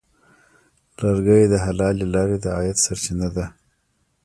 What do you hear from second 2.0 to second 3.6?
لارې د عاید سرچینه ده.